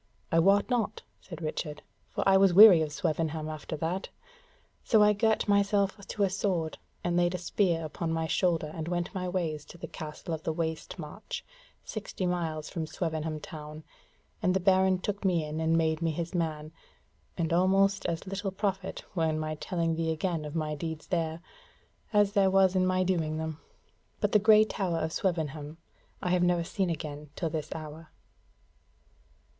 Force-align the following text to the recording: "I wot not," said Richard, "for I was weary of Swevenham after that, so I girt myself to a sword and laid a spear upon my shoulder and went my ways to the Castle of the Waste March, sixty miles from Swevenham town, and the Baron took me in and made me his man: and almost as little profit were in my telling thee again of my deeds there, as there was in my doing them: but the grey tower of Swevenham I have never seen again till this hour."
"I 0.31 0.39
wot 0.39 0.67
not," 0.67 1.03
said 1.19 1.43
Richard, 1.43 1.83
"for 2.09 2.27
I 2.27 2.35
was 2.35 2.55
weary 2.55 2.81
of 2.81 2.91
Swevenham 2.91 3.47
after 3.47 3.77
that, 3.77 4.09
so 4.83 5.03
I 5.03 5.13
girt 5.13 5.47
myself 5.47 5.95
to 6.07 6.23
a 6.23 6.27
sword 6.31 6.79
and 7.03 7.15
laid 7.15 7.35
a 7.35 7.37
spear 7.37 7.85
upon 7.85 8.11
my 8.11 8.25
shoulder 8.25 8.71
and 8.73 8.87
went 8.87 9.13
my 9.13 9.29
ways 9.29 9.63
to 9.65 9.77
the 9.77 9.85
Castle 9.87 10.33
of 10.33 10.41
the 10.41 10.51
Waste 10.53 10.97
March, 10.97 11.45
sixty 11.83 12.25
miles 12.25 12.67
from 12.67 12.87
Swevenham 12.87 13.39
town, 13.39 13.83
and 14.41 14.55
the 14.55 14.59
Baron 14.59 14.97
took 14.97 15.23
me 15.23 15.45
in 15.45 15.59
and 15.59 15.77
made 15.77 16.01
me 16.01 16.09
his 16.09 16.33
man: 16.33 16.71
and 17.37 17.53
almost 17.53 18.03
as 18.07 18.25
little 18.25 18.49
profit 18.49 19.05
were 19.13 19.25
in 19.29 19.37
my 19.37 19.53
telling 19.53 19.93
thee 19.95 20.09
again 20.11 20.45
of 20.45 20.55
my 20.55 20.73
deeds 20.73 21.05
there, 21.09 21.41
as 22.11 22.31
there 22.31 22.49
was 22.49 22.75
in 22.75 22.87
my 22.87 23.03
doing 23.03 23.37
them: 23.37 23.59
but 24.19 24.31
the 24.31 24.39
grey 24.39 24.63
tower 24.63 24.97
of 24.97 25.13
Swevenham 25.13 25.77
I 26.23 26.31
have 26.31 26.41
never 26.41 26.63
seen 26.63 26.89
again 26.89 27.29
till 27.35 27.51
this 27.51 27.69
hour." 27.75 28.09